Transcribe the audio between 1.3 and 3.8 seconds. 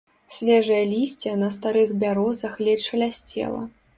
на старых бярозах ледзь шалясцела.